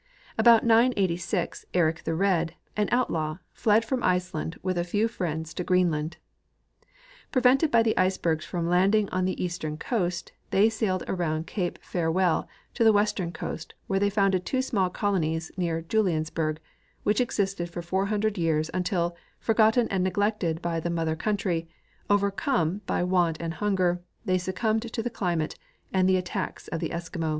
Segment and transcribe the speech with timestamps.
[0.35, 5.63] About 986, Eric the Red, an outlaAV, fled from Iceland AAdth a feAV friends to
[5.63, 6.17] Greenland.
[7.31, 12.47] Prevented by the icebergs from landing on the eastern coast, they sailed around cape Farewell
[12.73, 16.57] to the Avestern coast Avhere they founded two small colonies near Juliansburg,
[17.05, 21.69] Avhich existed for four hundred years until, forgotten and neg lected by the mother country,
[22.09, 25.59] overcome by Avant and hunger, they succumbed to the climate
[25.93, 27.29] and the attacks of the Eskimo.